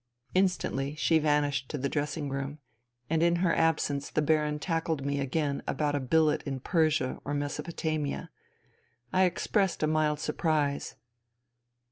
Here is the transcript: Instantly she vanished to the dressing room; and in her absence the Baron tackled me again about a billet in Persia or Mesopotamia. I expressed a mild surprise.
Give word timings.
Instantly 0.33 0.95
she 0.95 1.19
vanished 1.19 1.69
to 1.69 1.77
the 1.77 1.87
dressing 1.87 2.27
room; 2.27 2.57
and 3.07 3.21
in 3.21 3.35
her 3.35 3.55
absence 3.55 4.09
the 4.09 4.23
Baron 4.23 4.57
tackled 4.57 5.05
me 5.05 5.19
again 5.19 5.61
about 5.67 5.93
a 5.93 5.99
billet 5.99 6.41
in 6.41 6.59
Persia 6.59 7.19
or 7.23 7.35
Mesopotamia. 7.35 8.31
I 9.13 9.25
expressed 9.25 9.83
a 9.83 9.85
mild 9.85 10.19
surprise. 10.19 10.95